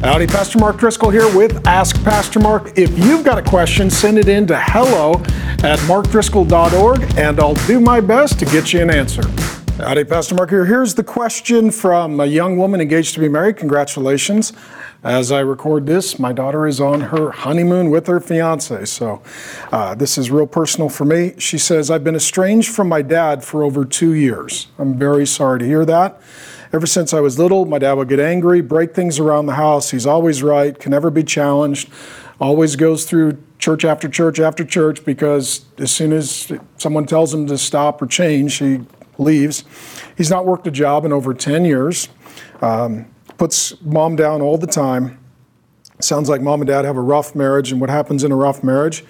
[0.00, 2.78] Howdy, Pastor Mark Driscoll here with Ask Pastor Mark.
[2.78, 5.14] If you've got a question, send it in to hello
[5.64, 9.22] at markdriscoll.org and I'll do my best to get you an answer.
[9.76, 10.64] Howdy, Pastor Mark here.
[10.64, 13.56] Here's the question from a young woman engaged to be married.
[13.56, 14.52] Congratulations.
[15.02, 18.84] As I record this, my daughter is on her honeymoon with her fiance.
[18.84, 19.20] So
[19.72, 21.34] uh, this is real personal for me.
[21.38, 24.68] She says, I've been estranged from my dad for over two years.
[24.78, 26.20] I'm very sorry to hear that.
[26.72, 29.90] Ever since I was little, my dad would get angry, break things around the house.
[29.90, 31.90] He's always right, can never be challenged,
[32.40, 37.46] always goes through church after church after church because as soon as someone tells him
[37.46, 38.80] to stop or change, he
[39.16, 39.64] leaves.
[40.16, 42.08] He's not worked a job in over 10 years.
[42.60, 43.06] Um,
[43.38, 45.18] puts mom down all the time.
[46.00, 48.62] Sounds like mom and dad have a rough marriage, and what happens in a rough
[48.62, 49.04] marriage?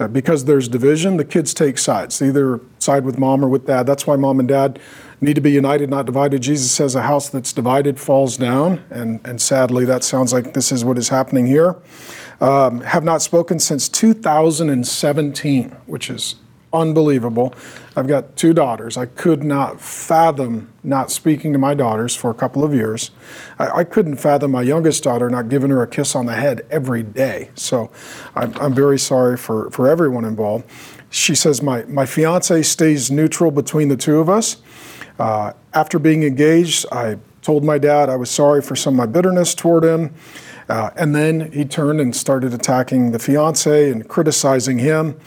[0.00, 3.84] Uh, because there's division, the kids take sides, either side with mom or with dad.
[3.84, 4.78] That's why mom and dad
[5.20, 6.40] need to be united, not divided.
[6.40, 10.72] Jesus says a house that's divided falls down, and, and sadly, that sounds like this
[10.72, 11.76] is what is happening here.
[12.40, 16.36] Um, have not spoken since 2017, which is
[16.72, 17.54] unbelievable.
[17.96, 18.96] I've got two daughters.
[18.96, 23.10] I could not fathom not speaking to my daughters for a couple of years.
[23.58, 26.64] I, I, couldn't fathom my youngest daughter not giving her a kiss on the head
[26.70, 27.50] every day.
[27.54, 27.90] So
[28.34, 30.64] I'm, I'm very sorry for, for everyone involved.
[31.10, 34.58] She says, my, my fiance stays neutral between the two of us.
[35.18, 39.06] Uh, after being engaged, I told my dad I was sorry for some of my
[39.06, 40.14] bitterness toward him.
[40.68, 45.18] Uh, and then he turned and started attacking the fiance and criticizing him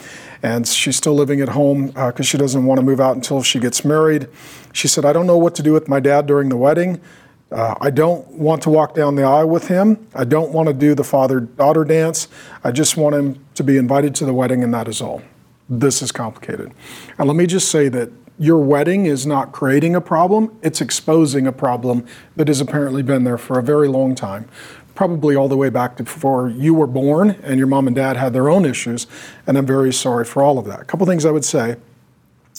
[0.43, 3.41] and she's still living at home because uh, she doesn't want to move out until
[3.41, 4.27] she gets married.
[4.73, 7.01] She said, I don't know what to do with my dad during the wedding.
[7.49, 10.05] Uh, I don't want to walk down the aisle with him.
[10.13, 12.27] I don't want to do the father daughter dance.
[12.63, 15.21] I just want him to be invited to the wedding, and that is all.
[15.69, 16.73] This is complicated.
[17.17, 21.45] And let me just say that your wedding is not creating a problem, it's exposing
[21.45, 24.49] a problem that has apparently been there for a very long time
[24.95, 28.17] probably all the way back to before you were born and your mom and dad
[28.17, 29.07] had their own issues.
[29.47, 30.81] And I'm very sorry for all of that.
[30.81, 31.77] A couple things I would say.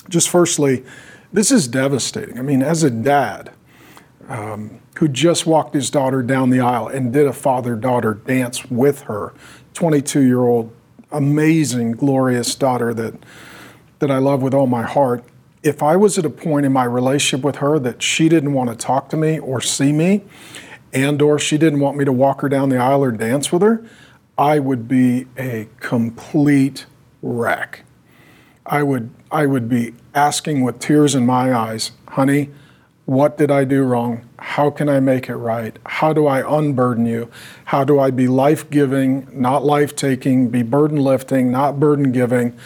[0.08, 0.84] Just firstly,
[1.32, 2.38] this is devastating.
[2.38, 3.52] I mean, as a dad
[4.28, 8.64] um, who just walked his daughter down the aisle and did a father daughter dance
[8.66, 9.32] with her,
[9.74, 10.72] 22 year old,
[11.12, 13.14] amazing, glorious daughter that,
[14.00, 15.24] that I love with all my heart.
[15.64, 18.68] If I was at a point in my relationship with her that she didn't want
[18.70, 20.22] to talk to me or see me,
[20.92, 23.62] and or she didn't want me to walk her down the aisle or dance with
[23.62, 23.84] her,
[24.36, 26.84] I would be a complete
[27.22, 27.84] wreck.
[28.66, 32.50] I would I would be asking with tears in my eyes, honey,
[33.06, 34.28] what did I do wrong?
[34.38, 35.76] How can I make it right?
[35.84, 37.30] How do I unburden you?
[37.66, 42.56] How do I be life giving, not life taking, be burden lifting, not burden giving?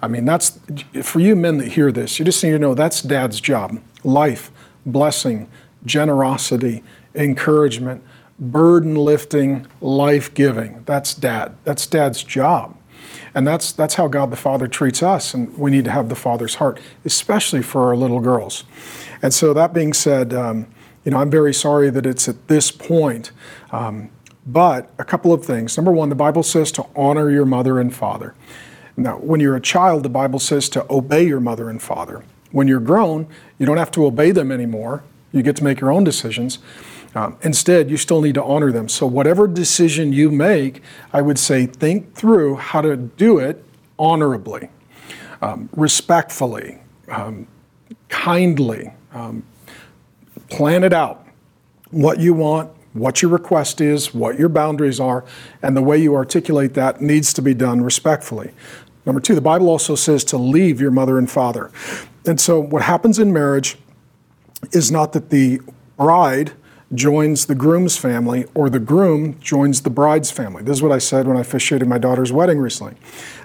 [0.00, 0.58] I mean, that's
[1.02, 4.50] for you men that hear this, you just need to know that's dad's job life,
[4.86, 5.48] blessing,
[5.84, 6.82] generosity,
[7.14, 8.02] encouragement,
[8.38, 10.82] burden lifting, life giving.
[10.86, 11.56] That's dad.
[11.64, 12.76] That's dad's job.
[13.34, 15.34] And that's, that's how God the Father treats us.
[15.34, 18.64] And we need to have the Father's heart, especially for our little girls.
[19.20, 20.66] And so, that being said, um,
[21.04, 23.32] you know, I'm very sorry that it's at this point.
[23.72, 24.10] Um,
[24.46, 25.76] but a couple of things.
[25.76, 28.34] Number one, the Bible says to honor your mother and father.
[28.98, 32.24] Now, when you're a child, the Bible says to obey your mother and father.
[32.50, 33.28] When you're grown,
[33.58, 35.04] you don't have to obey them anymore.
[35.32, 36.58] You get to make your own decisions.
[37.14, 38.88] Um, instead, you still need to honor them.
[38.88, 40.82] So, whatever decision you make,
[41.12, 43.64] I would say think through how to do it
[43.98, 44.68] honorably,
[45.40, 46.78] um, respectfully,
[47.08, 47.46] um,
[48.08, 48.92] kindly.
[49.12, 49.44] Um,
[50.50, 51.26] plan it out.
[51.90, 55.24] What you want, what your request is, what your boundaries are,
[55.62, 58.50] and the way you articulate that needs to be done respectfully.
[59.08, 61.70] Number two, the Bible also says to leave your mother and father.
[62.26, 63.78] And so, what happens in marriage
[64.72, 65.62] is not that the
[65.96, 66.52] bride
[66.92, 70.62] joins the groom's family or the groom joins the bride's family.
[70.62, 72.96] This is what I said when I officiated my daughter's wedding recently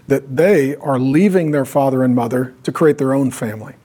[0.07, 3.75] that they are leaving their father and mother to create their own family.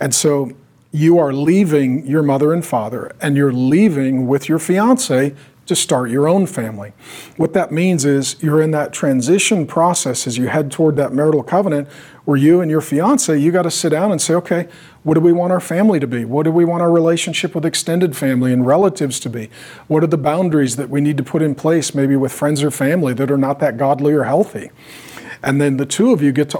[0.00, 0.52] And so
[0.92, 5.34] you are leaving your mother and father and you're leaving with your fiance
[5.66, 6.92] to start your own family.
[7.36, 11.42] What that means is you're in that transition process as you head toward that marital
[11.42, 11.88] covenant
[12.24, 14.68] where you and your fiance, you got to sit down and say, okay,
[15.02, 16.24] what do we want our family to be?
[16.24, 19.50] What do we want our relationship with extended family and relatives to be?
[19.88, 22.70] What are the boundaries that we need to put in place, maybe with friends or
[22.70, 24.70] family that are not that godly or healthy?
[25.42, 26.58] And then the two of you get to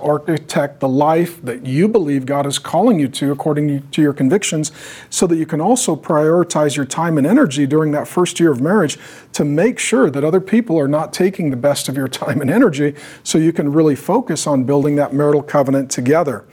[0.53, 4.71] architect the life that you believe God is calling you to according to your convictions,
[5.09, 8.61] so that you can also prioritize your time and energy during that first year of
[8.61, 8.99] marriage
[9.33, 12.51] to make sure that other people are not taking the best of your time and
[12.51, 16.45] energy so you can really focus on building that marital covenant together.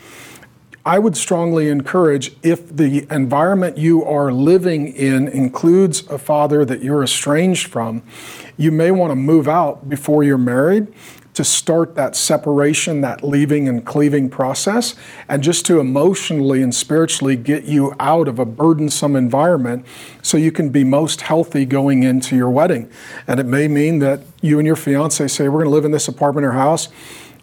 [0.89, 6.81] I would strongly encourage if the environment you are living in includes a father that
[6.81, 8.01] you're estranged from,
[8.57, 10.88] you may want to move out before you're married
[11.36, 14.95] to start that separation, that leaving and cleaving process,
[15.27, 19.85] and just to emotionally and spiritually get you out of a burdensome environment
[20.24, 22.89] so you can be most healthy going into your wedding.
[23.27, 25.92] And it may mean that you and your fiance say, We're going to live in
[25.92, 26.89] this apartment or house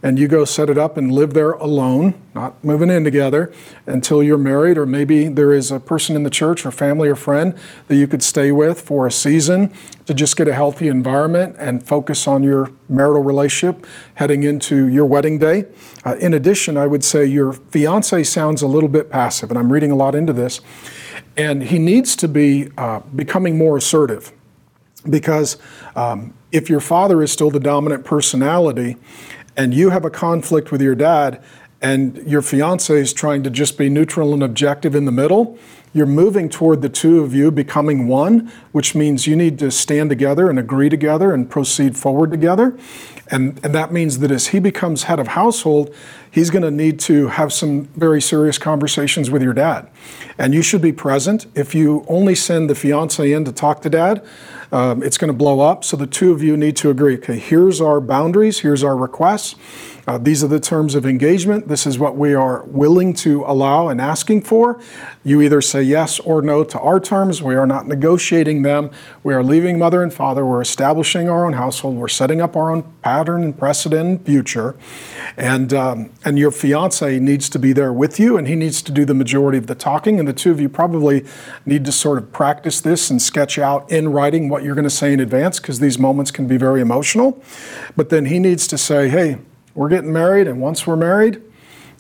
[0.02, 3.52] and you go set it up and live there alone, not moving in together
[3.86, 7.16] until you're married, or maybe there is a person in the church or family or
[7.16, 7.54] friend
[7.88, 9.72] that you could stay with for a season
[10.04, 15.06] to just get a healthy environment and focus on your marital relationship heading into your
[15.06, 15.64] wedding day.
[16.04, 19.72] Uh, in addition, I would say your fiance sounds a little bit passive, and I'm
[19.72, 20.60] reading a lot into this,
[21.36, 24.32] and he needs to be uh, becoming more assertive
[25.08, 25.56] because
[25.94, 28.96] um, if your father is still the dominant personality,
[29.56, 31.42] and you have a conflict with your dad
[31.82, 35.58] and your fiance is trying to just be neutral and objective in the middle,
[35.92, 40.10] you're moving toward the two of you becoming one, which means you need to stand
[40.10, 42.76] together and agree together and proceed forward together.
[43.30, 45.94] And, and that means that as he becomes head of household,
[46.30, 49.88] he's going to need to have some very serious conversations with your dad.
[50.38, 51.46] And you should be present.
[51.54, 54.24] If you only send the fiance in to talk to dad,
[54.70, 55.82] um, it's going to blow up.
[55.82, 59.56] So the two of you need to agree okay, here's our boundaries, here's our requests.
[60.06, 61.66] Uh, these are the terms of engagement.
[61.66, 64.80] This is what we are willing to allow and asking for.
[65.24, 67.42] You either say yes or no to our terms.
[67.42, 68.90] We are not negotiating them.
[69.22, 70.44] We are leaving mother and father.
[70.44, 71.96] We're establishing our own household.
[71.96, 74.76] We're setting up our own pattern and precedent and future.
[75.36, 78.92] And, um, and your fiance needs to be there with you, and he needs to
[78.92, 80.18] do the majority of the talking.
[80.18, 81.24] And the two of you probably
[81.64, 84.90] need to sort of practice this and sketch out in writing what you're going to
[84.90, 87.42] say in advance because these moments can be very emotional.
[87.96, 89.38] But then he needs to say, hey,
[89.74, 91.42] we're getting married, and once we're married,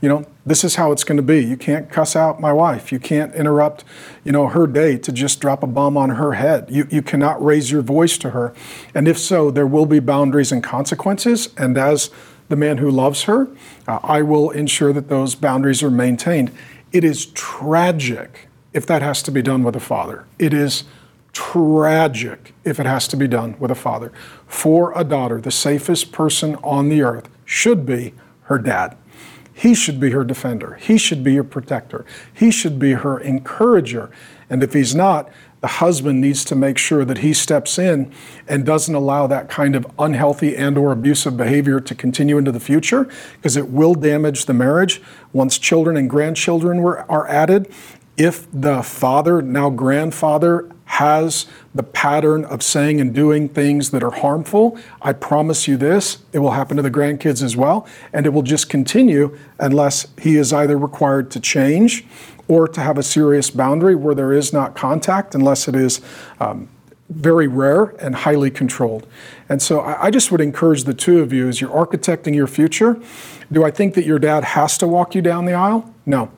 [0.00, 1.42] you know, this is how it's going to be.
[1.42, 2.92] You can't cuss out my wife.
[2.92, 3.84] You can't interrupt,
[4.24, 6.68] you know, her day to just drop a bomb on her head.
[6.70, 8.54] You, you cannot raise your voice to her.
[8.94, 11.48] And if so, there will be boundaries and consequences.
[11.56, 12.10] And as
[12.48, 13.48] the man who loves her,
[13.88, 16.52] uh, I will ensure that those boundaries are maintained.
[16.92, 20.26] It is tragic if that has to be done with a father.
[20.38, 20.84] It is
[21.32, 24.12] tragic if it has to be done with a father.
[24.46, 28.14] For a daughter, the safest person on the earth should be
[28.44, 28.96] her dad.
[29.56, 30.74] He should be her defender.
[30.74, 32.04] He should be her protector.
[32.32, 34.10] He should be her encourager.
[34.50, 35.30] And if he's not,
[35.62, 38.12] the husband needs to make sure that he steps in
[38.46, 42.60] and doesn't allow that kind of unhealthy and or abusive behavior to continue into the
[42.60, 45.00] future because it will damage the marriage
[45.32, 47.72] once children and grandchildren were, are added
[48.18, 54.12] if the father now grandfather has the pattern of saying and doing things that are
[54.12, 57.86] harmful, I promise you this, it will happen to the grandkids as well.
[58.12, 62.04] And it will just continue unless he is either required to change
[62.48, 66.00] or to have a serious boundary where there is not contact, unless it is
[66.38, 66.68] um,
[67.08, 69.06] very rare and highly controlled.
[69.48, 72.46] And so I, I just would encourage the two of you as you're architecting your
[72.46, 73.00] future.
[73.50, 75.92] Do I think that your dad has to walk you down the aisle?
[76.06, 76.30] No.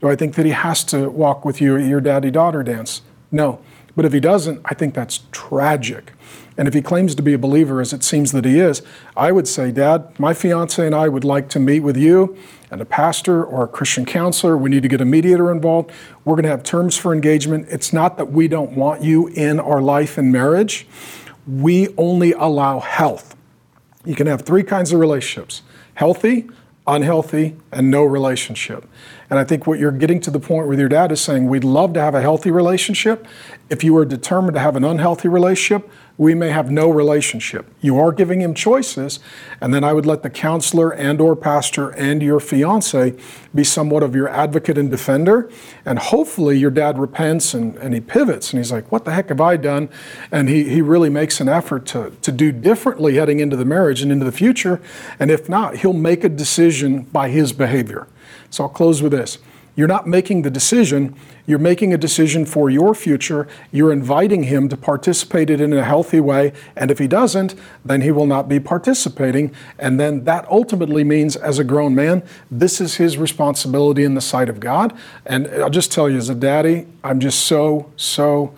[0.00, 3.00] Do I think that he has to walk with you at your daddy daughter dance?
[3.32, 3.60] No.
[3.96, 6.12] But if he doesn't, I think that's tragic.
[6.56, 8.82] And if he claims to be a believer, as it seems that he is,
[9.16, 12.36] I would say, Dad, my fiance and I would like to meet with you
[12.70, 14.56] and a pastor or a Christian counselor.
[14.56, 15.90] We need to get a mediator involved.
[16.24, 17.66] We're going to have terms for engagement.
[17.70, 20.86] It's not that we don't want you in our life and marriage,
[21.46, 23.36] we only allow health.
[24.04, 25.62] You can have three kinds of relationships
[25.94, 26.48] healthy,
[26.86, 28.88] unhealthy, and no relationship.
[29.30, 31.64] And I think what you're getting to the point with your dad is saying, we'd
[31.64, 33.26] love to have a healthy relationship.
[33.70, 37.66] If you are determined to have an unhealthy relationship, we may have no relationship.
[37.80, 39.18] You are giving him choices,
[39.60, 43.14] and then I would let the counselor and or pastor and your fiance
[43.54, 45.50] be somewhat of your advocate and defender.
[45.84, 49.30] And hopefully your dad repents and, and he pivots and he's like, what the heck
[49.30, 49.88] have I done?
[50.30, 54.02] And he, he really makes an effort to, to do differently heading into the marriage
[54.02, 54.80] and into the future.
[55.18, 58.06] And if not, he'll make a decision by his behavior.
[58.50, 59.38] So I'll close with this.
[59.76, 61.16] You're not making the decision,
[61.46, 63.46] you're making a decision for your future.
[63.70, 66.52] You're inviting him to participate in it in a healthy way.
[66.74, 67.54] And if he doesn't,
[67.84, 69.54] then he will not be participating.
[69.78, 74.22] And then that ultimately means, as a grown man, this is his responsibility in the
[74.22, 74.96] sight of God.
[75.26, 78.54] And I'll just tell you, as a daddy, I'm just so, so,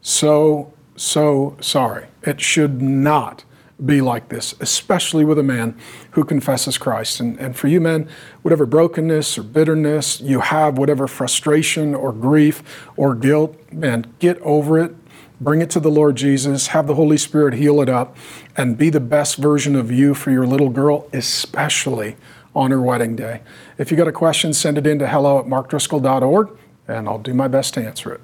[0.00, 2.06] so, so sorry.
[2.22, 3.44] It should not
[3.84, 5.78] be like this, especially with a man
[6.12, 7.20] who confesses Christ.
[7.20, 8.08] And, and for you men,
[8.42, 12.62] whatever brokenness or bitterness you have, whatever frustration or grief
[12.96, 14.94] or guilt, man, get over it.
[15.40, 18.14] Bring it to the Lord Jesus, have the Holy Spirit heal it up,
[18.56, 22.16] and be the best version of you for your little girl, especially
[22.54, 23.40] on her wedding day.
[23.78, 26.58] If you got a question, send it in to hello at markdriscoll.org
[26.90, 28.20] and I'll do my best to answer it.